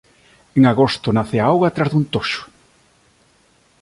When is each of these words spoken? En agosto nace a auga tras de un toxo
En 0.57 0.63
agosto 0.73 1.07
nace 1.17 1.37
a 1.39 1.45
auga 1.51 1.73
tras 1.75 1.89
de 1.91 1.97
un 2.01 2.05
toxo 2.13 2.41